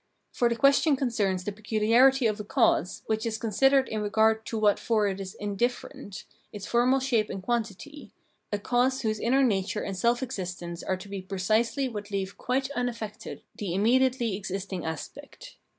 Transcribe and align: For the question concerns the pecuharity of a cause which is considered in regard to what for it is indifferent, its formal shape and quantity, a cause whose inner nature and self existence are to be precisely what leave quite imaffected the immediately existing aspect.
For 0.31 0.49
the 0.49 0.55
question 0.55 0.95
concerns 0.95 1.43
the 1.43 1.51
pecuharity 1.51 2.27
of 2.27 2.39
a 2.39 2.43
cause 2.43 3.03
which 3.05 3.23
is 3.23 3.37
considered 3.37 3.87
in 3.87 4.01
regard 4.01 4.47
to 4.47 4.57
what 4.57 4.79
for 4.79 5.05
it 5.05 5.21
is 5.21 5.35
indifferent, 5.35 6.25
its 6.51 6.65
formal 6.65 6.99
shape 6.99 7.29
and 7.29 7.39
quantity, 7.43 8.11
a 8.51 8.57
cause 8.57 9.01
whose 9.01 9.19
inner 9.19 9.43
nature 9.43 9.83
and 9.83 9.95
self 9.95 10.23
existence 10.23 10.81
are 10.81 10.97
to 10.97 11.07
be 11.07 11.21
precisely 11.21 11.87
what 11.87 12.09
leave 12.09 12.35
quite 12.35 12.71
imaffected 12.75 13.43
the 13.55 13.75
immediately 13.75 14.35
existing 14.35 14.83
aspect. 14.83 15.57